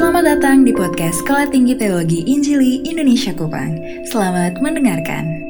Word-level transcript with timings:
Selamat 0.00 0.24
datang 0.32 0.64
di 0.64 0.72
podcast 0.72 1.20
Sekolah 1.20 1.52
Tinggi 1.52 1.76
Teologi 1.76 2.24
Injili 2.24 2.80
Indonesia 2.88 3.36
Kupang. 3.36 3.76
Selamat 4.08 4.56
mendengarkan. 4.56 5.44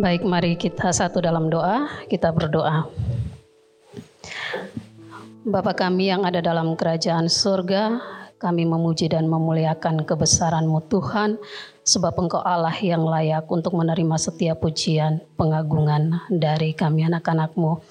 Baik, 0.00 0.24
mari 0.24 0.56
kita 0.56 0.88
satu 0.88 1.20
dalam 1.20 1.52
doa, 1.52 1.84
kita 2.08 2.32
berdoa. 2.32 2.88
Bapa 5.44 5.76
kami 5.76 6.08
yang 6.08 6.24
ada 6.24 6.40
dalam 6.40 6.80
kerajaan 6.80 7.28
surga, 7.28 8.00
kami 8.40 8.64
memuji 8.64 9.12
dan 9.12 9.28
memuliakan 9.28 10.08
kebesaran-Mu 10.08 10.88
Tuhan, 10.88 11.36
sebab 11.84 12.24
Engkau 12.24 12.40
Allah 12.40 12.72
yang 12.80 13.04
layak 13.04 13.52
untuk 13.52 13.76
menerima 13.76 14.16
setiap 14.16 14.64
pujian, 14.64 15.20
pengagungan 15.36 16.24
dari 16.32 16.72
kami 16.72 17.04
anak-anak-Mu. 17.04 17.84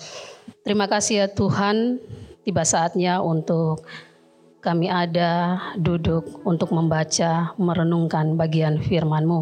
Terima 0.66 0.90
kasih 0.90 1.22
ya 1.22 1.28
Tuhan, 1.30 2.02
tiba 2.50 2.66
saatnya 2.66 3.22
untuk 3.22 3.86
kami 4.62 4.94
ada 4.94 5.58
duduk 5.74 6.46
untuk 6.46 6.70
membaca, 6.70 7.58
merenungkan 7.58 8.38
bagian 8.38 8.78
firman-Mu. 8.78 9.40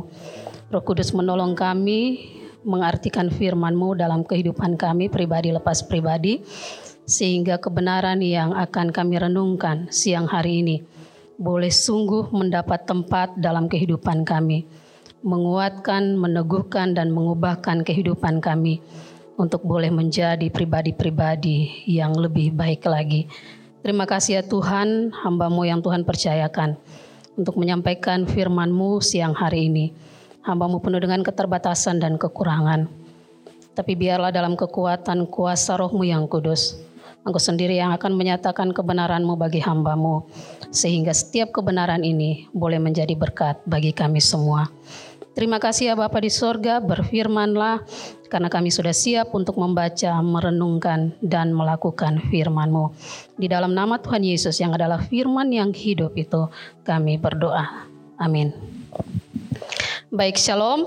Roh 0.72 0.84
Kudus 0.88 1.12
menolong 1.12 1.60
kami 1.60 2.32
mengartikan 2.64 3.28
firman-Mu 3.28 4.00
dalam 4.00 4.24
kehidupan 4.24 4.80
kami 4.80 5.12
pribadi 5.12 5.52
lepas 5.52 5.84
pribadi, 5.84 6.40
sehingga 7.04 7.60
kebenaran 7.60 8.24
yang 8.24 8.56
akan 8.56 8.96
kami 8.96 9.20
renungkan 9.20 9.92
siang 9.92 10.24
hari 10.24 10.64
ini 10.64 10.78
boleh 11.36 11.72
sungguh 11.72 12.32
mendapat 12.32 12.88
tempat 12.88 13.36
dalam 13.36 13.68
kehidupan 13.68 14.24
kami, 14.24 14.68
menguatkan, 15.20 16.16
meneguhkan, 16.16 16.96
dan 16.96 17.12
mengubahkan 17.12 17.84
kehidupan 17.84 18.40
kami 18.40 18.80
untuk 19.40 19.64
boleh 19.64 19.88
menjadi 19.88 20.52
pribadi-pribadi 20.52 21.88
yang 21.88 22.12
lebih 22.16 22.52
baik 22.52 22.84
lagi. 22.84 23.28
Terima 23.80 24.04
kasih 24.04 24.40
ya 24.40 24.44
Tuhan, 24.44 25.16
hambamu 25.24 25.64
yang 25.64 25.80
Tuhan 25.80 26.04
percayakan 26.04 26.76
untuk 27.40 27.56
menyampaikan 27.56 28.28
firman-Mu 28.28 29.00
siang 29.00 29.32
hari 29.32 29.72
ini. 29.72 29.96
Hambamu 30.44 30.84
penuh 30.84 31.00
dengan 31.00 31.24
keterbatasan 31.24 32.04
dan 32.04 32.20
kekurangan. 32.20 32.92
Tapi 33.80 33.96
biarlah 33.96 34.36
dalam 34.36 34.60
kekuatan 34.60 35.24
kuasa 35.32 35.80
rohmu 35.80 36.04
yang 36.04 36.28
kudus, 36.28 36.76
Engkau 37.24 37.40
sendiri 37.40 37.80
yang 37.80 37.96
akan 37.96 38.20
menyatakan 38.20 38.76
kebenaran-Mu 38.76 39.40
bagi 39.40 39.64
hambamu, 39.64 40.28
sehingga 40.76 41.16
setiap 41.16 41.56
kebenaran 41.56 42.04
ini 42.04 42.52
boleh 42.52 42.84
menjadi 42.84 43.16
berkat 43.16 43.64
bagi 43.64 43.96
kami 43.96 44.20
semua. 44.20 44.68
Terima 45.38 45.62
kasih 45.62 45.94
ya 45.94 45.96
Bapa 45.96 46.20
di 46.20 46.34
sorga, 46.34 46.82
berfirmanlah 46.82 47.86
karena 48.30 48.50
kami 48.50 48.70
sudah 48.74 48.94
siap 48.94 49.34
untuk 49.34 49.58
membaca, 49.58 50.22
merenungkan, 50.22 51.14
dan 51.22 51.54
melakukan 51.54 52.22
firman-Mu. 52.30 52.94
Di 53.38 53.50
dalam 53.50 53.74
nama 53.74 53.98
Tuhan 53.98 54.22
Yesus 54.26 54.58
yang 54.62 54.74
adalah 54.74 55.02
firman 55.02 55.50
yang 55.54 55.74
hidup 55.74 56.14
itu, 56.18 56.50
kami 56.86 57.18
berdoa. 57.18 57.90
Amin. 58.22 58.54
Baik, 60.10 60.38
shalom. 60.38 60.86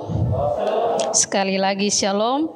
Sekali 1.14 1.58
lagi 1.58 1.90
shalom. 1.90 2.50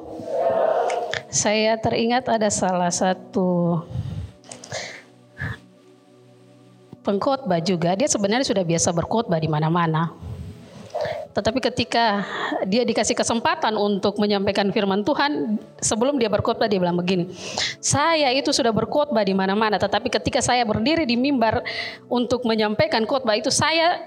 Saya 1.27 1.75
teringat 1.79 2.27
ada 2.31 2.47
salah 2.47 2.91
satu 2.91 3.79
pengkhotbah 7.03 7.59
juga. 7.63 7.95
Dia 7.95 8.07
sebenarnya 8.11 8.47
sudah 8.47 8.63
biasa 8.63 8.91
berkhotbah 8.91 9.39
di 9.39 9.47
mana-mana 9.51 10.27
tetapi 11.37 11.61
ketika 11.61 12.25
dia 12.65 12.81
dikasih 12.81 13.13
kesempatan 13.13 13.77
untuk 13.77 14.17
menyampaikan 14.17 14.73
firman 14.73 15.05
Tuhan, 15.05 15.61
sebelum 15.77 16.17
dia 16.17 16.33
berkhotbah 16.33 16.65
dia 16.65 16.81
bilang 16.81 16.97
begini, 16.97 17.29
saya 17.77 18.33
itu 18.33 18.49
sudah 18.49 18.73
berkhotbah 18.73 19.21
di 19.21 19.37
mana-mana, 19.37 19.77
tetapi 19.77 20.09
ketika 20.09 20.41
saya 20.41 20.65
berdiri 20.65 21.05
di 21.05 21.13
mimbar 21.13 21.61
untuk 22.09 22.41
menyampaikan 22.41 23.05
khotbah 23.05 23.37
itu 23.37 23.53
saya 23.53 24.01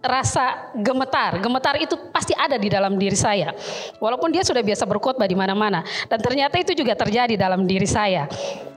rasa 0.00 0.72
gemetar. 0.80 1.36
Gemetar 1.44 1.76
itu 1.76 1.92
pasti 2.08 2.32
ada 2.32 2.56
di 2.56 2.72
dalam 2.72 2.96
diri 2.96 3.12
saya. 3.12 3.52
Walaupun 4.00 4.32
dia 4.32 4.40
sudah 4.40 4.64
biasa 4.64 4.88
berkhotbah 4.88 5.28
di 5.28 5.36
mana-mana 5.36 5.84
dan 6.08 6.24
ternyata 6.24 6.56
itu 6.56 6.72
juga 6.72 6.96
terjadi 6.96 7.36
dalam 7.36 7.68
diri 7.68 7.84
saya. 7.84 8.24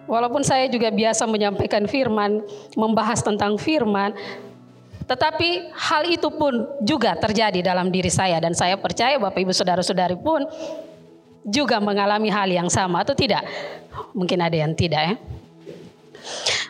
Walaupun 0.03 0.43
saya 0.43 0.67
juga 0.67 0.91
biasa 0.91 1.23
menyampaikan 1.31 1.87
firman, 1.87 2.43
membahas 2.75 3.23
tentang 3.23 3.55
firman, 3.55 4.11
tetapi 5.03 5.73
hal 5.75 6.03
itu 6.07 6.29
pun 6.31 6.67
juga 6.83 7.15
terjadi 7.19 7.59
dalam 7.59 7.91
diri 7.91 8.09
saya 8.09 8.39
dan 8.39 8.55
saya 8.55 8.79
percaya 8.79 9.19
Bapak 9.19 9.39
Ibu 9.43 9.53
Saudara-saudari 9.53 10.15
pun 10.19 10.47
juga 11.43 11.79
mengalami 11.83 12.31
hal 12.31 12.47
yang 12.47 12.71
sama 12.71 13.03
atau 13.03 13.11
tidak? 13.11 13.43
Mungkin 14.15 14.39
ada 14.39 14.55
yang 14.55 14.71
tidak 14.73 15.01
ya. 15.03 15.15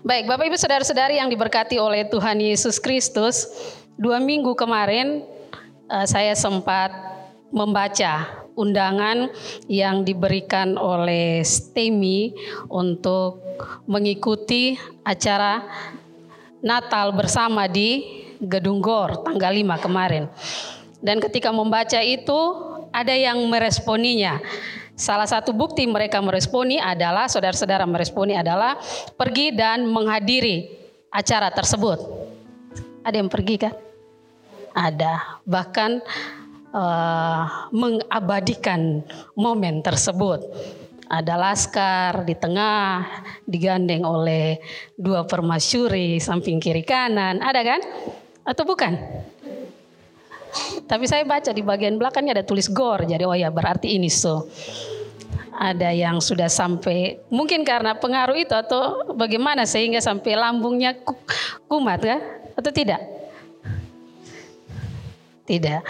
Baik, 0.04 0.26
Bapak 0.28 0.50
Ibu 0.50 0.58
Saudara-saudari 0.58 1.22
yang 1.22 1.30
diberkati 1.30 1.78
oleh 1.78 2.10
Tuhan 2.10 2.42
Yesus 2.42 2.82
Kristus, 2.82 3.48
dua 3.96 4.18
minggu 4.18 4.58
kemarin 4.58 5.22
uh, 5.88 6.04
saya 6.10 6.34
sempat 6.34 6.90
membaca 7.54 8.44
undangan 8.58 9.30
yang 9.70 10.02
diberikan 10.02 10.78
oleh 10.78 11.46
STEMI 11.46 12.34
untuk 12.70 13.42
mengikuti 13.86 14.78
acara 15.06 15.62
Natal 16.64 17.12
bersama 17.12 17.68
di 17.68 18.24
Gedung 18.40 18.80
Gor 18.80 19.20
tanggal 19.28 19.52
5 19.52 19.84
kemarin. 19.84 20.32
Dan 21.04 21.20
ketika 21.20 21.52
membaca 21.52 22.00
itu 22.00 22.40
ada 22.96 23.12
yang 23.12 23.36
meresponinya. 23.52 24.40
Salah 24.96 25.28
satu 25.28 25.52
bukti 25.52 25.84
mereka 25.84 26.24
meresponi 26.24 26.80
adalah 26.80 27.28
saudara-saudara 27.28 27.84
meresponi 27.84 28.38
adalah 28.38 28.80
pergi 29.20 29.52
dan 29.52 29.84
menghadiri 29.90 30.70
acara 31.12 31.52
tersebut. 31.52 32.00
Ada 33.04 33.20
yang 33.20 33.28
pergi 33.28 33.56
kan? 33.60 33.74
Ada. 34.72 35.44
Bahkan 35.44 35.92
uh, 36.72 37.44
mengabadikan 37.74 39.04
momen 39.36 39.84
tersebut. 39.84 40.40
Ada 41.10 41.36
laskar 41.36 42.24
di 42.24 42.36
tengah 42.36 43.04
digandeng 43.44 44.08
oleh 44.08 44.58
dua 44.96 45.28
permasyuri 45.28 46.18
samping 46.18 46.64
kiri 46.64 46.82
kanan. 46.82 47.44
Ada 47.44 47.62
kan? 47.62 47.82
Atau 48.48 48.64
bukan? 48.64 48.96
Tapi 50.86 51.06
saya 51.10 51.26
baca 51.26 51.50
di 51.50 51.66
bagian 51.66 51.98
belakangnya 51.98 52.40
ada 52.40 52.46
tulis 52.46 52.70
gor, 52.70 53.02
jadi 53.08 53.26
oh 53.26 53.34
ya 53.34 53.50
berarti 53.50 53.98
ini 53.98 54.12
so. 54.12 54.46
Ada 55.54 55.94
yang 55.94 56.18
sudah 56.18 56.50
sampai, 56.50 57.22
mungkin 57.30 57.62
karena 57.62 57.94
pengaruh 57.94 58.34
itu 58.34 58.58
atau 58.58 59.14
bagaimana 59.14 59.70
sehingga 59.70 60.02
sampai 60.02 60.34
lambungnya 60.34 60.98
kumat 61.70 62.02
ya? 62.02 62.18
Atau 62.58 62.74
tidak? 62.74 63.02
Tidak. 65.46 65.82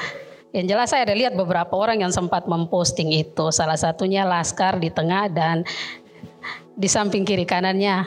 Yang 0.53 0.66
jelas 0.69 0.88
saya 0.94 1.09
ada 1.09 1.18
lihat 1.18 1.34
beberapa 1.34 1.74
orang 1.74 2.06
yang 2.06 2.14
sempat 2.14 2.46
memposting 2.46 3.09
itu. 3.09 3.50
Salah 3.50 3.74
satunya 3.74 4.22
Laskar 4.22 4.78
di 4.78 4.94
tengah 4.94 5.25
dan 5.25 5.66
di 6.78 6.86
samping 6.86 7.25
kiri 7.25 7.41
kanannya 7.41 8.06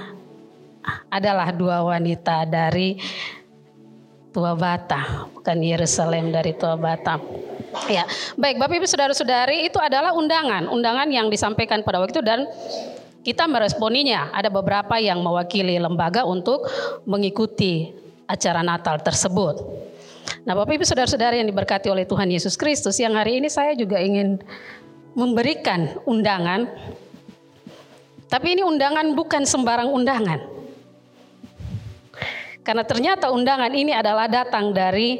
adalah 1.11 1.51
dua 1.51 1.83
wanita 1.83 2.47
dari 2.47 3.03
Tua 4.31 4.55
Bata, 4.55 5.27
bukan 5.33 5.59
Yerusalem 5.59 6.31
dari 6.31 6.55
Tua 6.55 6.79
Bata. 6.79 7.19
Ya, 7.91 8.07
baik 8.39 8.63
Bapak 8.63 8.78
Ibu 8.78 8.87
Saudara-saudari 8.87 9.67
itu 9.67 9.83
adalah 9.83 10.15
undangan, 10.15 10.71
undangan 10.71 11.11
yang 11.11 11.27
disampaikan 11.27 11.83
pada 11.83 11.99
waktu 11.99 12.15
itu 12.15 12.25
dan 12.25 12.47
kita 13.27 13.51
meresponinya. 13.51 14.31
Ada 14.31 14.55
beberapa 14.55 15.03
yang 15.03 15.19
mewakili 15.19 15.83
lembaga 15.83 16.23
untuk 16.23 16.63
mengikuti 17.11 17.91
acara 18.31 18.63
Natal 18.63 19.03
tersebut. 19.03 19.67
Nah, 20.47 20.55
Bapak 20.55 20.79
Ibu 20.79 20.87
Saudara-saudari 20.87 21.43
yang 21.43 21.51
diberkati 21.51 21.91
oleh 21.91 22.07
Tuhan 22.07 22.31
Yesus 22.31 22.55
Kristus, 22.55 23.03
yang 23.03 23.19
hari 23.19 23.43
ini 23.43 23.51
saya 23.51 23.75
juga 23.75 23.99
ingin 23.99 24.39
memberikan 25.19 25.99
undangan. 26.07 26.71
Tapi 28.31 28.55
ini 28.55 28.62
undangan 28.62 29.11
bukan 29.19 29.43
sembarang 29.43 29.91
undangan. 29.91 30.39
Karena 32.62 32.87
ternyata 32.87 33.34
undangan 33.34 33.75
ini 33.75 33.91
adalah 33.91 34.31
datang 34.31 34.71
dari 34.71 35.19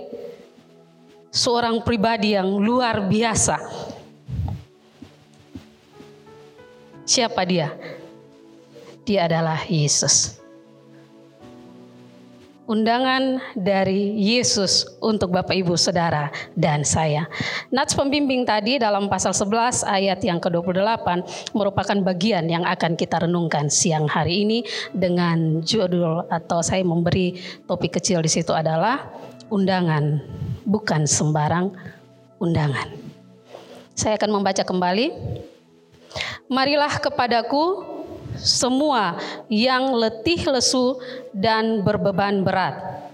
seorang 1.35 1.83
pribadi 1.83 2.39
yang 2.39 2.47
luar 2.63 3.03
biasa. 3.03 3.59
Siapa 7.03 7.43
dia? 7.43 7.75
Dia 9.03 9.27
adalah 9.27 9.59
Yesus 9.67 10.46
undangan 12.67 13.39
dari 13.55 14.15
Yesus 14.19 14.99
untuk 14.99 15.31
Bapak 15.31 15.55
Ibu 15.55 15.79
Saudara 15.79 16.35
dan 16.59 16.83
saya. 16.83 17.31
Nats 17.71 17.95
pembimbing 17.95 18.43
tadi 18.43 18.77
dalam 18.83 19.07
pasal 19.07 19.33
11 19.33 19.87
ayat 19.87 20.19
yang 20.27 20.43
ke-28 20.43 21.07
merupakan 21.55 21.97
bagian 22.03 22.51
yang 22.51 22.67
akan 22.67 22.99
kita 22.99 23.23
renungkan 23.23 23.71
siang 23.71 24.11
hari 24.11 24.43
ini 24.43 24.59
dengan 24.91 25.63
judul 25.63 26.27
atau 26.27 26.61
saya 26.61 26.83
memberi 26.83 27.39
topik 27.71 28.03
kecil 28.03 28.21
di 28.21 28.31
situ 28.31 28.51
adalah 28.51 29.15
undangan 29.49 30.19
bukan 30.67 31.07
sembarang 31.07 31.71
undangan. 32.43 32.91
Saya 33.97 34.19
akan 34.21 34.43
membaca 34.43 34.61
kembali. 34.61 35.09
Marilah 36.47 37.03
kepadaku 37.03 37.96
semua 38.41 39.17
yang 39.49 39.93
letih 39.97 40.41
lesu 40.49 40.97
dan 41.33 41.81
berbeban 41.85 42.45
berat. 42.45 43.07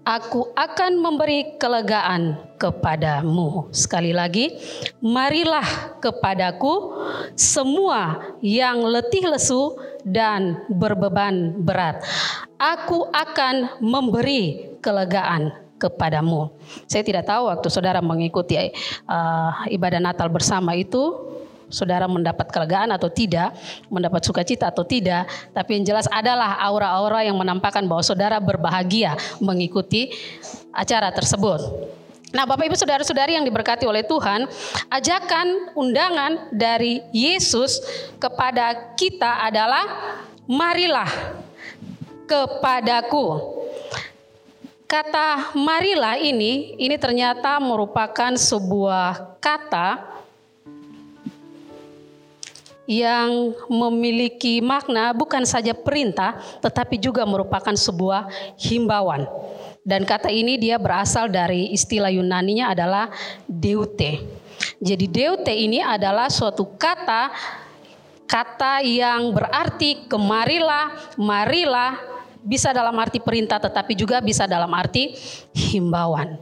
Aku 0.00 0.48
akan 0.56 0.96
memberi 0.96 1.60
kelegaan 1.60 2.40
kepadamu. 2.56 3.68
Sekali 3.70 4.16
lagi, 4.16 4.48
marilah 4.98 6.00
kepadaku 6.00 6.96
semua 7.36 8.32
yang 8.40 8.80
letih 8.80 9.28
lesu 9.28 9.76
dan 10.02 10.64
berbeban 10.72 11.52
berat. 11.62 12.00
Aku 12.56 13.12
akan 13.12 13.76
memberi 13.84 14.72
kelegaan 14.80 15.52
kepadamu. 15.80 16.52
Saya 16.84 17.00
tidak 17.00 17.24
tahu 17.28 17.48
waktu 17.48 17.68
saudara 17.72 18.04
mengikuti 18.04 18.56
uh, 19.08 19.64
ibadah 19.72 20.00
Natal 20.00 20.28
bersama 20.28 20.76
itu 20.76 21.16
saudara 21.70 22.04
mendapat 22.10 22.50
kelegaan 22.50 22.90
atau 22.92 23.08
tidak, 23.08 23.54
mendapat 23.88 24.20
sukacita 24.26 24.68
atau 24.68 24.84
tidak, 24.84 25.30
tapi 25.54 25.80
yang 25.80 25.94
jelas 25.94 26.10
adalah 26.10 26.58
aura-aura 26.60 27.24
yang 27.24 27.38
menampakkan 27.38 27.86
bahwa 27.86 28.04
saudara 28.04 28.36
berbahagia 28.42 29.16
mengikuti 29.40 30.12
acara 30.74 31.08
tersebut. 31.14 31.62
Nah, 32.30 32.46
Bapak 32.46 32.70
Ibu 32.70 32.78
saudara-saudari 32.78 33.34
yang 33.34 33.42
diberkati 33.42 33.90
oleh 33.90 34.06
Tuhan, 34.06 34.46
ajakan 34.86 35.74
undangan 35.74 36.54
dari 36.54 37.02
Yesus 37.10 37.82
kepada 38.22 38.94
kita 38.94 39.50
adalah 39.50 39.82
marilah 40.46 41.10
kepadaku. 42.30 43.58
Kata 44.86 45.54
marilah 45.54 46.18
ini 46.18 46.74
ini 46.78 46.98
ternyata 46.98 47.58
merupakan 47.62 48.34
sebuah 48.34 49.38
kata 49.38 50.19
yang 52.90 53.54
memiliki 53.70 54.58
makna 54.58 55.14
bukan 55.14 55.46
saja 55.46 55.70
perintah, 55.70 56.42
tetapi 56.58 56.98
juga 56.98 57.22
merupakan 57.22 57.70
sebuah 57.70 58.26
himbauan. 58.58 59.30
Dan 59.86 60.02
kata 60.02 60.26
ini 60.26 60.58
dia 60.58 60.74
berasal 60.74 61.30
dari 61.30 61.70
istilah 61.70 62.10
Yunaninya 62.10 62.74
adalah 62.74 63.14
deute. 63.46 64.26
Jadi 64.82 65.06
deute 65.06 65.54
ini 65.54 65.78
adalah 65.78 66.26
suatu 66.26 66.66
kata 66.74 67.30
kata 68.26 68.82
yang 68.82 69.30
berarti 69.34 70.10
kemarilah, 70.10 71.14
marilah, 71.14 71.94
bisa 72.42 72.74
dalam 72.74 72.94
arti 72.98 73.22
perintah 73.22 73.62
tetapi 73.62 73.94
juga 73.94 74.18
bisa 74.18 74.50
dalam 74.50 74.70
arti 74.74 75.14
himbauan. 75.54 76.38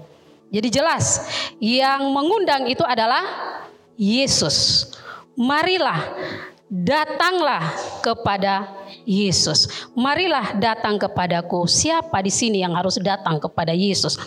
Jadi 0.48 0.68
jelas 0.72 1.28
yang 1.60 2.08
mengundang 2.08 2.64
itu 2.72 2.80
adalah 2.88 3.20
Yesus 4.00 4.88
marilah 5.38 6.02
datanglah 6.68 7.64
kepada 8.02 8.68
Yesus. 9.06 9.88
Marilah 9.94 10.58
datang 10.58 10.98
kepadaku. 11.00 11.64
Siapa 11.64 12.20
di 12.20 12.28
sini 12.28 12.60
yang 12.60 12.74
harus 12.76 12.98
datang 12.98 13.40
kepada 13.40 13.72
Yesus? 13.72 14.18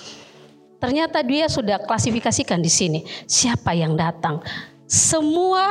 Ternyata 0.81 1.21
dia 1.21 1.45
sudah 1.45 1.77
klasifikasikan 1.85 2.57
di 2.57 2.71
sini. 2.71 2.99
Siapa 3.29 3.77
yang 3.77 3.93
datang? 3.93 4.41
Semua 4.89 5.69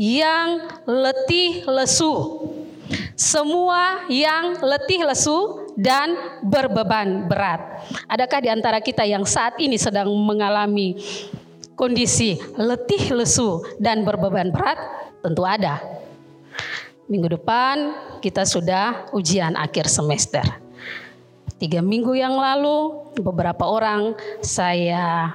yang 0.00 0.64
letih 0.88 1.68
lesu. 1.68 2.40
Semua 3.12 4.08
yang 4.08 4.64
letih 4.64 5.04
lesu 5.04 5.68
dan 5.76 6.40
berbeban 6.40 7.28
berat. 7.28 7.84
Adakah 8.08 8.40
di 8.40 8.48
antara 8.48 8.78
kita 8.80 9.04
yang 9.04 9.28
saat 9.28 9.60
ini 9.60 9.76
sedang 9.76 10.08
mengalami 10.08 10.96
kondisi 11.74 12.38
letih 12.58 13.14
lesu 13.14 13.62
dan 13.78 14.02
berbeban 14.02 14.50
berat? 14.50 14.78
Tentu 15.22 15.42
ada. 15.46 15.78
Minggu 17.06 17.36
depan 17.36 17.92
kita 18.24 18.48
sudah 18.48 19.12
ujian 19.12 19.54
akhir 19.58 19.92
semester. 19.92 20.44
Tiga 21.60 21.84
minggu 21.84 22.16
yang 22.16 22.34
lalu 22.34 23.12
beberapa 23.20 23.68
orang 23.68 24.16
saya 24.42 25.30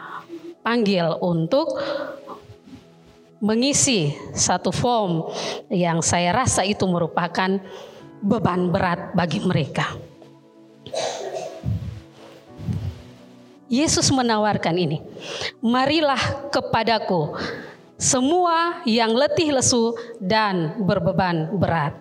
panggil 0.66 1.16
untuk 1.24 1.80
mengisi 3.40 4.12
satu 4.36 4.70
form 4.70 5.32
yang 5.72 6.04
saya 6.04 6.36
rasa 6.36 6.68
itu 6.68 6.84
merupakan 6.86 7.58
beban 8.20 8.68
berat 8.68 9.16
bagi 9.16 9.40
mereka. 9.40 9.96
Yesus 13.70 14.10
menawarkan 14.10 14.76
ini. 14.76 14.98
Marilah 15.62 16.50
kepadaku 16.50 17.38
semua 18.00 18.82
yang 18.88 19.14
letih 19.14 19.54
lesu 19.54 19.94
dan 20.18 20.74
berbeban 20.82 21.54
berat. 21.54 21.94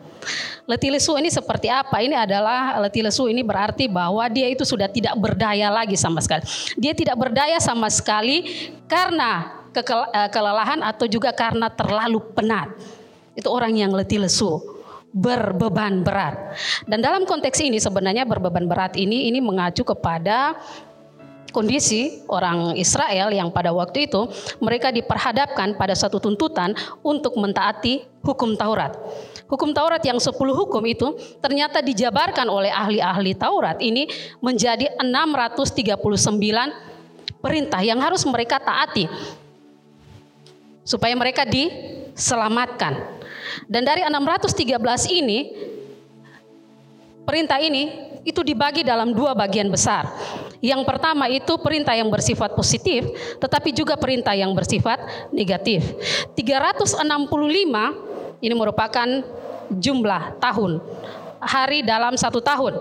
Letih 0.69 0.93
lesu 0.93 1.17
ini 1.17 1.29
seperti 1.33 1.69
apa? 1.73 2.01
Ini 2.01 2.29
adalah 2.29 2.77
letih 2.81 3.05
lesu 3.05 3.29
ini 3.29 3.41
berarti 3.41 3.89
bahwa 3.89 4.25
dia 4.29 4.49
itu 4.49 4.65
sudah 4.65 4.89
tidak 4.89 5.17
berdaya 5.17 5.69
lagi 5.69 5.97
sama 5.97 6.25
sekali. 6.25 6.45
Dia 6.77 6.93
tidak 6.93 7.17
berdaya 7.17 7.57
sama 7.61 7.89
sekali 7.89 8.69
karena 8.85 9.65
eh, 9.77 10.29
kelelahan 10.33 10.81
atau 10.85 11.05
juga 11.05 11.33
karena 11.33 11.69
terlalu 11.73 12.21
penat. 12.33 12.73
Itu 13.37 13.49
orang 13.53 13.77
yang 13.77 13.93
letih 13.93 14.25
lesu 14.25 14.79
berbeban 15.09 16.05
berat. 16.05 16.37
Dan 16.85 17.01
dalam 17.01 17.25
konteks 17.25 17.65
ini 17.65 17.81
sebenarnya 17.81 18.29
berbeban 18.29 18.69
berat 18.69 18.95
ini 19.01 19.33
ini 19.33 19.41
mengacu 19.41 19.83
kepada 19.83 20.55
kondisi 21.51 22.23
orang 22.29 22.77
Israel 22.77 23.33
yang 23.33 23.49
pada 23.49 23.73
waktu 23.73 24.07
itu 24.09 24.29
mereka 24.61 24.93
diperhadapkan 24.93 25.75
pada 25.77 25.97
satu 25.97 26.21
tuntutan 26.21 26.77
untuk 27.01 27.37
mentaati 27.41 28.05
hukum 28.23 28.55
Taurat. 28.55 28.95
Hukum 29.49 29.73
Taurat 29.73 30.05
yang 30.05 30.21
10 30.21 30.37
hukum 30.37 30.83
itu 30.85 31.17
ternyata 31.41 31.81
dijabarkan 31.81 32.47
oleh 32.53 32.69
ahli-ahli 32.69 33.33
Taurat 33.33 33.81
ini 33.81 34.09
menjadi 34.45 34.93
639 35.01 35.97
perintah 37.41 37.81
yang 37.81 38.01
harus 38.03 38.27
mereka 38.29 38.61
taati 38.61 39.09
supaya 40.85 41.13
mereka 41.17 41.45
diselamatkan. 41.49 42.97
Dan 43.69 43.85
dari 43.85 44.05
613 44.05 44.69
ini 45.09 45.39
perintah 47.29 47.61
ini 47.61 48.08
itu 48.27 48.41
dibagi 48.43 48.83
dalam 48.87 49.15
dua 49.15 49.35
bagian 49.35 49.69
besar. 49.69 50.09
Yang 50.59 50.83
pertama 50.83 51.31
itu 51.31 51.55
perintah 51.63 51.95
yang 51.95 52.11
bersifat 52.11 52.55
positif, 52.59 53.07
tetapi 53.39 53.71
juga 53.71 53.95
perintah 53.95 54.35
yang 54.35 54.51
bersifat 54.55 55.31
negatif. 55.31 55.87
365 56.35 56.99
ini 58.43 58.55
merupakan 58.55 59.09
jumlah 59.71 60.41
tahun, 60.43 60.83
hari 61.39 61.87
dalam 61.87 62.19
satu 62.19 62.43
tahun. 62.43 62.75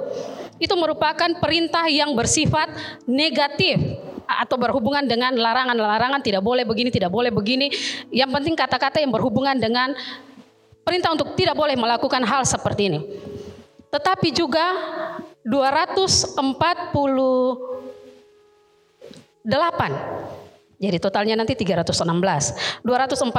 Itu 0.58 0.74
merupakan 0.74 1.30
perintah 1.38 1.86
yang 1.86 2.18
bersifat 2.18 2.74
negatif 3.06 3.78
atau 4.28 4.58
berhubungan 4.60 5.06
dengan 5.06 5.38
larangan-larangan 5.38 6.20
tidak 6.20 6.42
boleh 6.42 6.66
begini, 6.66 6.90
tidak 6.90 7.14
boleh 7.14 7.30
begini. 7.30 7.70
Yang 8.10 8.30
penting 8.34 8.54
kata-kata 8.58 8.98
yang 9.00 9.14
berhubungan 9.14 9.56
dengan 9.56 9.94
perintah 10.82 11.14
untuk 11.14 11.38
tidak 11.38 11.54
boleh 11.54 11.78
melakukan 11.78 12.26
hal 12.26 12.42
seperti 12.44 12.90
ini. 12.92 13.00
Tetapi 13.88 14.30
juga 14.36 14.66
248. 15.48 16.38
Jadi 20.78 20.98
totalnya 21.02 21.40
nanti 21.40 21.58
316. 21.58 22.84
248 22.86 23.34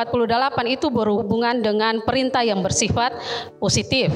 itu 0.66 0.90
berhubungan 0.90 1.62
dengan 1.62 2.02
perintah 2.02 2.42
yang 2.42 2.64
bersifat 2.64 3.14
positif. 3.62 4.10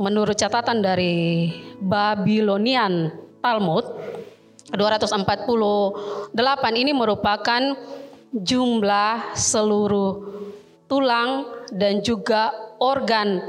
Menurut 0.00 0.32
catatan 0.38 0.80
dari 0.80 1.52
Babylonian 1.82 3.12
Talmud, 3.44 3.84
248 4.72 5.26
ini 6.72 6.96
merupakan 6.96 7.76
jumlah 8.32 9.36
seluruh 9.36 10.12
tulang 10.88 11.44
dan 11.74 12.00
juga 12.00 12.54
organ 12.80 13.42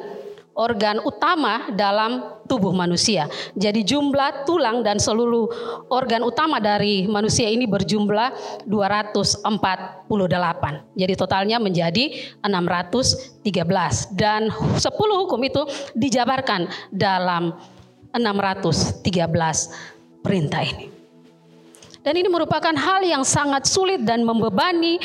organ 0.52 1.00
utama 1.08 1.72
dalam 1.72 2.44
tubuh 2.44 2.76
manusia. 2.76 3.32
Jadi 3.56 3.88
jumlah 3.88 4.44
tulang 4.44 4.84
dan 4.84 5.00
seluruh 5.00 5.48
organ 5.88 6.28
utama 6.28 6.60
dari 6.60 7.08
manusia 7.08 7.48
ini 7.48 7.64
berjumlah 7.64 8.64
248. 8.68 9.48
Jadi 10.96 11.14
totalnya 11.16 11.58
menjadi 11.58 12.36
613 12.44 14.12
dan 14.12 14.52
10 14.52 15.22
hukum 15.24 15.40
itu 15.48 15.64
dijabarkan 15.96 16.68
dalam 16.92 17.56
613 18.12 19.08
perintah 20.20 20.62
ini. 20.62 20.92
Dan 22.02 22.18
ini 22.18 22.28
merupakan 22.28 22.74
hal 22.74 23.06
yang 23.06 23.22
sangat 23.22 23.70
sulit 23.70 24.02
dan 24.02 24.26
membebani 24.26 24.98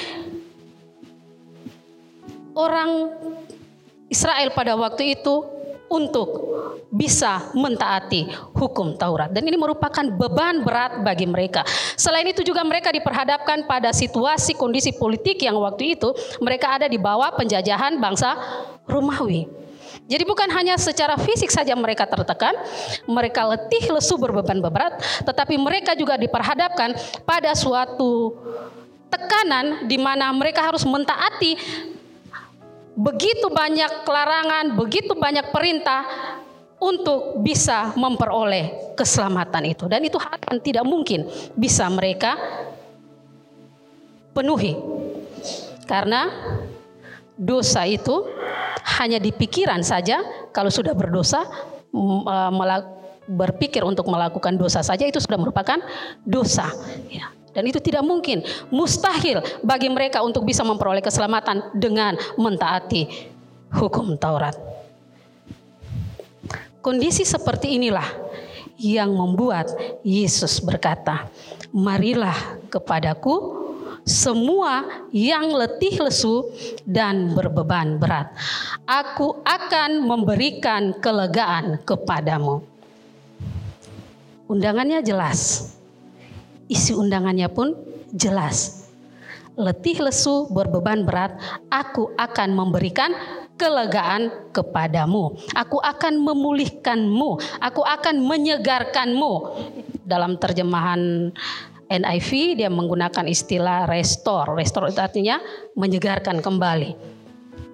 orang 2.56 3.12
Israel 4.06 4.54
pada 4.54 4.78
waktu 4.78 5.18
itu 5.18 5.56
untuk 5.86 6.28
bisa 6.90 7.54
mentaati 7.54 8.26
hukum 8.54 8.98
Taurat 8.98 9.30
dan 9.30 9.46
ini 9.46 9.54
merupakan 9.54 10.02
beban 10.02 10.66
berat 10.66 11.02
bagi 11.06 11.26
mereka. 11.30 11.62
Selain 11.94 12.26
itu 12.26 12.42
juga 12.42 12.66
mereka 12.66 12.90
diperhadapkan 12.90 13.66
pada 13.70 13.94
situasi 13.94 14.58
kondisi 14.58 14.94
politik 14.94 15.38
yang 15.42 15.58
waktu 15.62 15.98
itu 15.98 16.10
mereka 16.42 16.78
ada 16.78 16.86
di 16.90 16.98
bawah 16.98 17.30
penjajahan 17.38 17.98
bangsa 18.02 18.34
Romawi. 18.86 19.46
Jadi 20.06 20.22
bukan 20.22 20.46
hanya 20.54 20.78
secara 20.78 21.18
fisik 21.18 21.50
saja 21.50 21.74
mereka 21.74 22.06
tertekan, 22.06 22.54
mereka 23.10 23.42
letih, 23.42 23.90
lesu, 23.90 24.14
berbeban 24.14 24.62
berat, 24.62 25.02
tetapi 25.26 25.58
mereka 25.58 25.98
juga 25.98 26.14
diperhadapkan 26.14 26.94
pada 27.26 27.50
suatu 27.58 28.38
tekanan 29.10 29.90
di 29.90 29.98
mana 29.98 30.30
mereka 30.30 30.62
harus 30.62 30.86
mentaati 30.86 31.58
begitu 32.96 33.52
banyak 33.52 34.08
larangan, 34.08 34.72
begitu 34.72 35.12
banyak 35.12 35.52
perintah 35.52 36.02
untuk 36.80 37.40
bisa 37.44 37.92
memperoleh 37.96 38.96
keselamatan 38.96 39.62
itu. 39.68 39.84
Dan 39.88 40.04
itu 40.08 40.16
akan 40.16 40.56
tidak 40.64 40.84
mungkin 40.88 41.28
bisa 41.52 41.88
mereka 41.92 42.36
penuhi. 44.32 44.76
Karena 45.84 46.28
dosa 47.36 47.84
itu 47.84 48.26
hanya 49.00 49.20
di 49.20 49.32
pikiran 49.32 49.84
saja. 49.84 50.20
Kalau 50.52 50.72
sudah 50.72 50.96
berdosa 50.96 51.44
e, 51.92 52.36
berpikir 53.26 53.84
untuk 53.84 54.08
melakukan 54.08 54.56
dosa 54.56 54.80
saja 54.80 55.04
itu 55.04 55.20
sudah 55.20 55.36
merupakan 55.36 55.80
dosa. 56.24 56.68
Ya. 57.12 57.32
Dan 57.56 57.64
itu 57.64 57.80
tidak 57.80 58.04
mungkin, 58.04 58.44
mustahil 58.68 59.40
bagi 59.64 59.88
mereka 59.88 60.20
untuk 60.20 60.44
bisa 60.44 60.60
memperoleh 60.60 61.00
keselamatan 61.00 61.72
dengan 61.72 62.20
mentaati 62.36 63.32
hukum 63.72 64.20
Taurat. 64.20 64.52
Kondisi 66.84 67.24
seperti 67.24 67.80
inilah 67.80 68.04
yang 68.76 69.08
membuat 69.16 69.72
Yesus 70.04 70.60
berkata, 70.60 71.32
"Marilah 71.72 72.60
kepadaku 72.68 73.64
semua 74.06 74.86
yang 75.10 75.50
letih 75.50 75.98
lesu 75.98 76.46
dan 76.86 77.34
berbeban 77.34 77.98
berat. 77.98 78.30
Aku 78.86 79.42
akan 79.42 79.98
memberikan 79.98 80.94
kelegaan 81.02 81.82
kepadamu. 81.82 82.62
Undangannya 84.46 85.02
jelas. 85.02 85.74
Isi 86.66 86.92
undangannya 86.94 87.46
pun 87.50 87.74
jelas. 88.10 88.86
Letih 89.56 90.04
lesu 90.04 90.52
berbeban 90.52 91.08
berat, 91.08 91.32
aku 91.72 92.12
akan 92.20 92.52
memberikan 92.52 93.16
kelegaan 93.56 94.52
kepadamu. 94.52 95.32
Aku 95.56 95.80
akan 95.80 96.20
memulihkanmu, 96.20 97.40
aku 97.64 97.82
akan 97.82 98.20
menyegarkanmu. 98.20 99.32
Dalam 100.06 100.38
terjemahan 100.38 101.32
NIV 101.88 102.60
dia 102.62 102.70
menggunakan 102.70 103.24
istilah 103.26 103.88
restore. 103.88 104.54
Restore 104.54 104.92
itu 104.92 105.00
artinya 105.00 105.40
menyegarkan 105.74 106.44
kembali. 106.44 107.16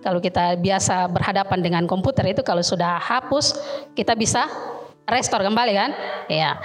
Kalau 0.03 0.19
kita 0.19 0.59
biasa 0.59 1.07
berhadapan 1.11 1.63
dengan 1.63 1.85
komputer 1.87 2.27
itu 2.31 2.43
kalau 2.43 2.63
sudah 2.63 2.99
hapus 2.99 3.55
kita 3.95 4.19
bisa 4.19 4.51
restore 5.07 5.47
kembali 5.47 5.73
kan? 5.75 5.91
Ya. 6.27 6.59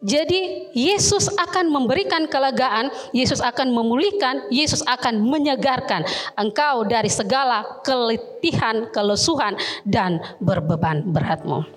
Jadi 0.00 0.72
Yesus 0.72 1.28
akan 1.36 1.68
memberikan 1.68 2.24
kelegaan, 2.24 2.88
Yesus 3.12 3.44
akan 3.44 3.68
memulihkan, 3.68 4.48
Yesus 4.48 4.80
akan 4.88 5.20
menyegarkan 5.20 6.08
engkau 6.40 6.88
dari 6.88 7.12
segala 7.12 7.84
keletihan, 7.84 8.88
kelesuhan 8.96 9.60
dan 9.84 10.24
berbeban 10.40 11.04
beratmu. 11.04 11.68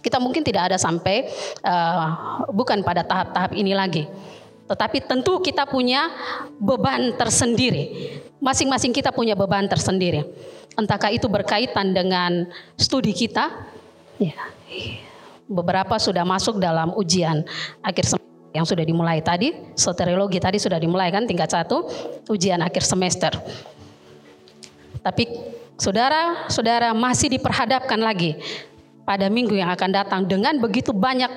Kita 0.00 0.16
mungkin 0.16 0.40
tidak 0.40 0.72
ada 0.72 0.78
sampai 0.80 1.28
uh, 1.60 2.48
bukan 2.56 2.80
pada 2.80 3.04
tahap-tahap 3.04 3.52
ini 3.52 3.76
lagi. 3.76 4.08
Tetapi 4.64 5.04
tentu 5.04 5.36
kita 5.44 5.68
punya 5.68 6.08
beban 6.56 7.12
tersendiri. 7.20 8.16
Masing-masing 8.40 8.96
kita 8.96 9.12
punya 9.12 9.36
beban 9.36 9.68
tersendiri. 9.68 10.24
Entahkah 10.72 11.12
itu 11.12 11.28
berkaitan 11.28 11.92
dengan 11.92 12.48
studi 12.80 13.12
kita? 13.12 13.52
Ya. 14.16 14.36
Beberapa 15.48 15.96
sudah 15.96 16.28
masuk 16.28 16.60
dalam 16.60 16.92
ujian 16.92 17.40
akhir 17.80 18.04
semester 18.04 18.52
yang 18.52 18.68
sudah 18.68 18.84
dimulai 18.84 19.24
tadi. 19.24 19.56
Soteriologi 19.72 20.36
tadi 20.36 20.60
sudah 20.60 20.76
dimulai 20.76 21.08
kan 21.08 21.24
tingkat 21.24 21.48
satu, 21.48 21.88
ujian 22.28 22.60
akhir 22.60 22.84
semester. 22.84 23.32
Tapi 25.00 25.24
saudara-saudara 25.80 26.92
masih 26.92 27.32
diperhadapkan 27.32 27.96
lagi 27.96 28.36
pada 29.08 29.32
minggu 29.32 29.56
yang 29.56 29.72
akan 29.72 29.88
datang 29.88 30.20
dengan 30.28 30.60
begitu 30.60 30.92
banyak 30.92 31.32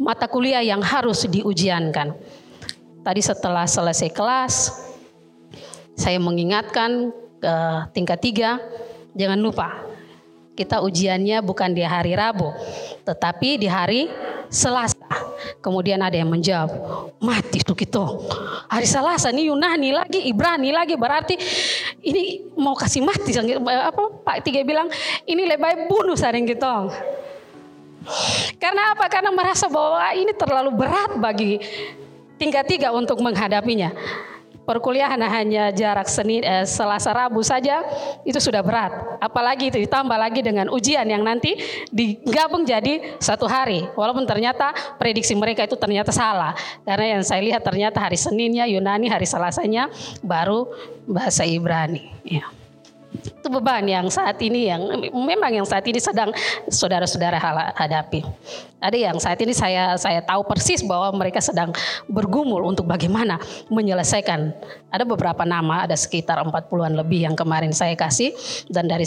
mata 0.00 0.24
kuliah 0.24 0.64
yang 0.64 0.80
harus 0.80 1.28
diujiankan. 1.28 2.16
Tadi 3.04 3.20
setelah 3.20 3.68
selesai 3.68 4.08
kelas, 4.12 4.54
saya 6.00 6.16
mengingatkan 6.16 7.12
ke 7.40 7.54
tingkat 7.92 8.18
tiga, 8.24 8.50
jangan 9.12 9.40
lupa 9.40 9.90
kita 10.60 10.84
ujiannya 10.84 11.40
bukan 11.40 11.72
di 11.72 11.80
hari 11.80 12.12
Rabu, 12.12 12.52
tetapi 13.04 13.60
di 13.60 13.68
hari 13.70 14.10
Selasa. 14.50 14.98
Kemudian 15.62 16.02
ada 16.02 16.18
yang 16.18 16.28
menjawab, 16.28 16.68
mati 17.22 17.62
tuh 17.62 17.78
kita. 17.78 18.02
Hari 18.66 18.86
Selasa 18.86 19.30
nih 19.30 19.48
Yunani 19.48 19.94
lagi, 19.94 20.20
Ibrani 20.26 20.74
lagi, 20.74 20.98
berarti 20.98 21.38
ini 22.02 22.50
mau 22.58 22.74
kasih 22.74 23.00
mati. 23.06 23.30
Apa 23.38 24.20
Pak 24.26 24.42
Tiga 24.42 24.60
bilang, 24.66 24.90
ini 25.24 25.46
lebih 25.46 25.86
bunuh 25.86 26.18
saring 26.18 26.44
kita. 26.44 26.90
Karena 28.58 28.96
apa? 28.96 29.06
Karena 29.06 29.30
merasa 29.30 29.68
bahwa 29.68 30.02
ini 30.16 30.32
terlalu 30.34 30.72
berat 30.72 31.14
bagi 31.20 31.60
tingkat 32.40 32.64
tiga 32.66 32.90
untuk 32.90 33.20
menghadapinya. 33.20 33.92
Perkuliahan 34.68 35.18
hanya 35.24 35.72
jarak 35.74 36.06
Senin, 36.06 36.44
eh, 36.44 36.62
Selasa 36.68 37.10
Rabu 37.10 37.40
saja 37.42 37.82
itu 38.22 38.38
sudah 38.38 38.60
berat. 38.62 38.92
Apalagi 39.18 39.72
itu 39.72 39.78
ditambah 39.82 40.14
lagi 40.14 40.44
dengan 40.44 40.68
ujian 40.70 41.08
yang 41.08 41.24
nanti 41.24 41.58
digabung 41.90 42.62
jadi 42.62 43.18
satu 43.18 43.48
hari. 43.48 43.88
Walaupun 43.96 44.28
ternyata 44.28 44.70
prediksi 45.00 45.34
mereka 45.34 45.64
itu 45.64 45.74
ternyata 45.74 46.12
salah. 46.14 46.54
Karena 46.84 47.18
yang 47.18 47.22
saya 47.24 47.42
lihat 47.42 47.64
ternyata 47.64 47.98
hari 47.98 48.20
Seninnya 48.20 48.68
Yunani, 48.68 49.08
hari 49.08 49.26
Selasanya 49.26 49.88
baru 50.22 50.68
bahasa 51.08 51.42
Ibrani. 51.42 52.12
Ya. 52.22 52.59
Itu 53.10 53.48
beban 53.50 53.82
yang 53.90 54.06
saat 54.06 54.38
ini 54.38 54.70
yang 54.70 54.86
memang 55.10 55.50
yang 55.50 55.66
saat 55.66 55.82
ini 55.90 55.98
sedang 55.98 56.30
saudara-saudara 56.70 57.42
hadapi. 57.74 58.22
Ada 58.78 58.96
yang 58.96 59.16
saat 59.18 59.36
ini 59.42 59.50
saya 59.50 59.98
saya 59.98 60.22
tahu 60.22 60.46
persis 60.46 60.80
bahwa 60.86 61.10
mereka 61.18 61.42
sedang 61.42 61.74
bergumul 62.06 62.62
untuk 62.70 62.86
bagaimana 62.86 63.42
menyelesaikan. 63.66 64.54
Ada 64.94 65.02
beberapa 65.02 65.42
nama, 65.42 65.84
ada 65.84 65.98
sekitar 65.98 66.38
40-an 66.46 66.94
lebih 66.94 67.26
yang 67.26 67.34
kemarin 67.34 67.74
saya 67.74 67.98
kasih 67.98 68.30
dan 68.70 68.86
dari 68.86 69.04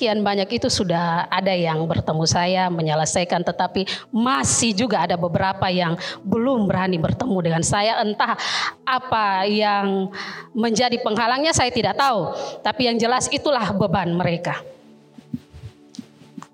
sekian 0.00 0.24
banyak 0.24 0.48
itu 0.56 0.72
sudah 0.72 1.28
ada 1.28 1.52
yang 1.52 1.84
bertemu 1.84 2.24
saya 2.24 2.72
menyelesaikan 2.72 3.44
tetapi 3.44 3.84
masih 4.08 4.72
juga 4.72 5.04
ada 5.04 5.12
beberapa 5.20 5.68
yang 5.68 5.92
belum 6.24 6.64
berani 6.64 6.96
bertemu 6.96 7.36
dengan 7.44 7.60
saya. 7.60 8.00
Entah 8.00 8.32
apa 8.80 9.44
yang 9.44 10.08
menjadi 10.56 10.96
penghalangnya 11.04 11.52
saya 11.52 11.68
tidak 11.68 12.00
tahu. 12.00 12.32
Tapi 12.64 12.88
yang 12.88 12.96
jelas 12.96 13.28
itulah 13.28 13.76
beban 13.76 14.16
mereka. 14.16 14.64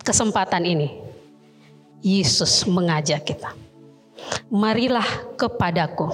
Kesempatan 0.03 0.67
ini 0.67 0.99
Yesus 2.03 2.67
mengajak 2.67 3.31
kita. 3.31 3.55
Marilah 4.51 5.07
kepadaku 5.39 6.11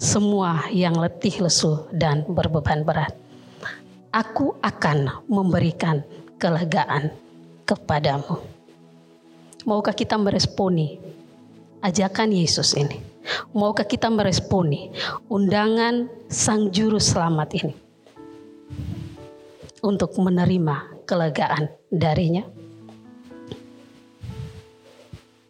semua 0.00 0.64
yang 0.72 0.96
letih 0.96 1.44
lesu 1.44 1.84
dan 1.92 2.24
berbeban 2.24 2.88
berat. 2.88 3.12
Aku 4.08 4.56
akan 4.64 5.28
memberikan 5.28 6.00
kelegaan 6.38 7.10
kepadamu. 7.66 8.38
Maukah 9.66 9.92
kita 9.92 10.14
meresponi 10.14 10.96
ajakan 11.82 12.30
Yesus 12.30 12.72
ini? 12.78 13.02
Maukah 13.52 13.84
kita 13.84 14.08
meresponi 14.08 14.88
undangan 15.28 16.08
Sang 16.30 16.72
Juru 16.72 16.96
Selamat 16.96 17.52
ini? 17.58 17.74
Untuk 19.84 20.16
menerima 20.16 21.04
kelegaan 21.04 21.68
darinya. 21.90 22.46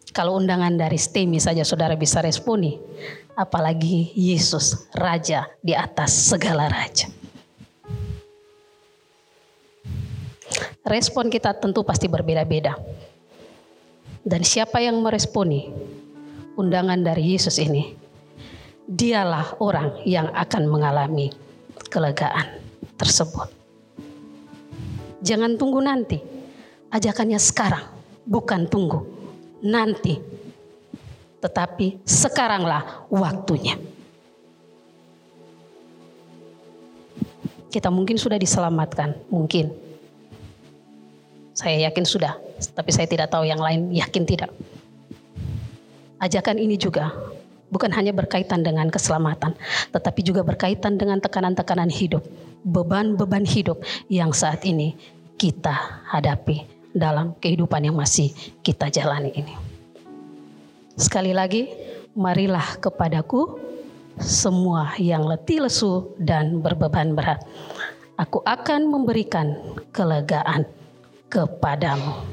Kalau 0.09 0.35
undangan 0.35 0.75
dari 0.75 0.99
STEMI 0.99 1.39
saja 1.39 1.63
saudara 1.63 1.95
bisa 1.95 2.19
responi, 2.19 2.75
apalagi 3.39 4.11
Yesus 4.17 4.89
Raja 4.91 5.47
di 5.63 5.71
atas 5.71 6.11
segala 6.33 6.67
raja. 6.67 7.18
Respon 10.89 11.29
kita 11.29 11.53
tentu 11.53 11.85
pasti 11.85 12.09
berbeda-beda. 12.09 12.73
Dan 14.25 14.43
siapa 14.43 14.83
yang 14.83 14.99
meresponi 14.99 15.69
undangan 16.59 16.99
dari 16.99 17.37
Yesus 17.37 17.61
ini? 17.61 17.95
Dialah 18.89 19.61
orang 19.61 20.01
yang 20.03 20.33
akan 20.33 20.63
mengalami 20.65 21.29
kelegaan 21.93 22.57
tersebut. 22.97 23.47
Jangan 25.21 25.55
tunggu 25.55 25.79
nanti. 25.79 26.17
Ajakannya 26.89 27.37
sekarang, 27.37 27.85
bukan 28.25 28.65
tunggu 28.65 29.05
nanti. 29.61 30.17
Tetapi 31.39 32.01
sekaranglah 32.03 33.07
waktunya. 33.13 33.77
Kita 37.69 37.93
mungkin 37.93 38.17
sudah 38.17 38.41
diselamatkan, 38.41 39.29
mungkin 39.29 39.88
Saya 41.59 41.91
yakin 41.91 42.07
sudah, 42.07 42.39
tapi 42.71 42.95
saya 42.95 43.03
tidak 43.03 43.35
tahu 43.35 43.43
yang 43.43 43.59
lain 43.59 43.91
yakin 43.91 44.23
tidak. 44.23 44.47
Ajakan 46.23 46.55
ini 46.55 46.79
juga 46.79 47.11
bukan 47.67 47.91
hanya 47.91 48.15
berkaitan 48.15 48.63
dengan 48.63 48.87
keselamatan, 48.87 49.59
tetapi 49.91 50.23
juga 50.23 50.39
berkaitan 50.47 50.95
dengan 50.95 51.19
tekanan-tekanan 51.19 51.91
hidup, 51.91 52.23
beban-beban 52.63 53.43
hidup 53.43 53.83
yang 54.07 54.31
saat 54.31 54.63
ini 54.63 54.95
kita 55.35 55.99
hadapi 56.07 56.63
dalam 56.95 57.35
kehidupan 57.43 57.91
yang 57.91 57.99
masih 57.99 58.31
kita 58.63 58.87
jalani 58.87 59.35
ini. 59.35 59.51
Sekali 60.95 61.35
lagi, 61.35 61.67
marilah 62.15 62.79
kepadaku 62.79 63.59
semua 64.15 64.95
yang 64.95 65.27
letih 65.27 65.67
lesu 65.67 66.15
dan 66.23 66.63
berbeban 66.63 67.19
berat. 67.19 67.43
Aku 68.15 68.39
akan 68.47 68.87
memberikan 68.87 69.59
kelegaan 69.91 70.78
kepadamu. 71.29 72.25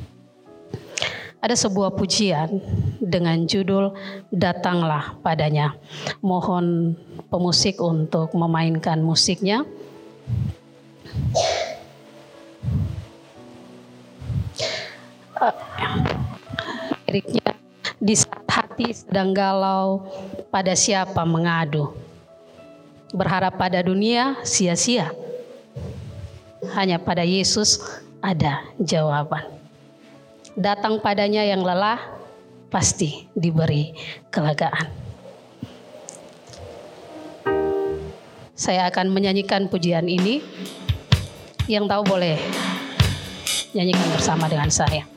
Ada 1.45 1.55
sebuah 1.55 1.95
pujian 1.95 2.59
dengan 2.99 3.47
judul 3.47 3.95
Datanglah 4.33 5.15
padanya. 5.23 5.77
Mohon 6.25 6.97
pemusik 7.31 7.79
untuk 7.79 8.35
memainkan 8.35 8.99
musiknya. 9.05 9.63
Uh, 15.37 15.53
liriknya 17.07 17.53
di 18.01 18.17
saat 18.17 18.49
hati 18.49 18.93
sedang 18.97 19.37
galau, 19.37 20.09
pada 20.49 20.73
siapa 20.73 21.25
mengadu? 21.29 21.93
Berharap 23.13 23.61
pada 23.61 23.85
dunia 23.85 24.41
sia-sia. 24.43 25.13
Hanya 26.73 26.97
pada 26.97 27.23
Yesus 27.23 27.79
ada 28.27 28.67
jawaban. 28.83 29.47
Datang 30.59 30.99
padanya 30.99 31.47
yang 31.47 31.63
lelah, 31.63 32.03
pasti 32.67 33.31
diberi 33.39 33.95
kelegaan. 34.35 34.91
Saya 38.57 38.91
akan 38.91 39.15
menyanyikan 39.15 39.71
pujian 39.71 40.11
ini. 40.11 40.43
Yang 41.71 41.87
tahu 41.91 42.03
boleh 42.07 42.39
nyanyikan 43.75 44.07
bersama 44.15 44.51
dengan 44.51 44.71
saya. 44.71 45.16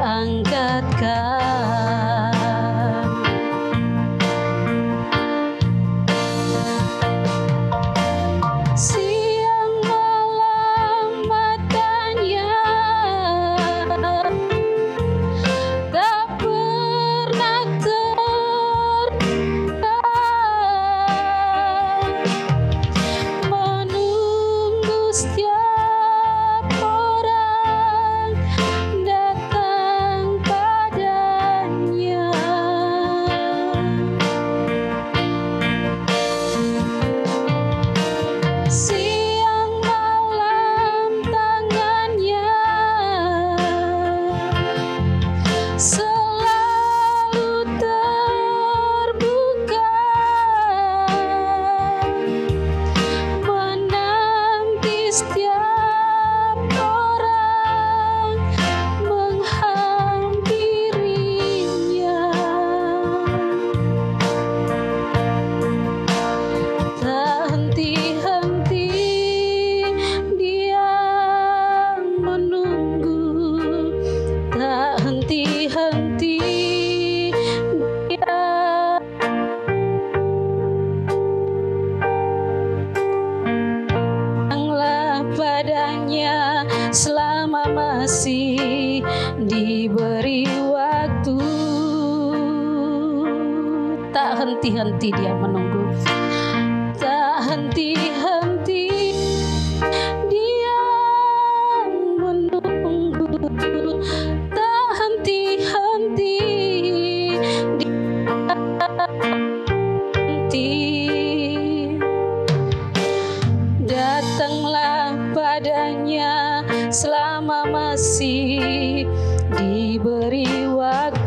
ang 0.00 0.29
diberi 89.60 90.48
waktu. 90.72 91.36
Tak 94.10 94.40
henti-henti 94.40 95.12
dia 95.12 95.36
menunggu. 95.36 95.69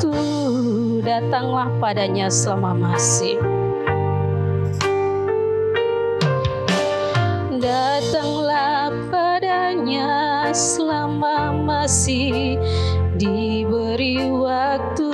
Waktu 0.04 1.00
datanglah 1.00 1.72
padanya 1.80 2.28
selama 2.28 2.76
masih 2.76 3.40
datanglah 7.64 8.92
padanya 9.08 10.52
selama 10.52 11.56
masih 11.56 12.60
diberi 13.16 14.28
waktu 14.28 15.12